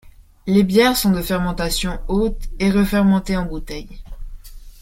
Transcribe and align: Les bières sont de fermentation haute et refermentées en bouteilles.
Les 0.47 0.63
bières 0.63 0.97
sont 0.97 1.11
de 1.11 1.21
fermentation 1.21 1.99
haute 2.07 2.45
et 2.57 2.71
refermentées 2.71 3.37
en 3.37 3.45
bouteilles. 3.45 4.01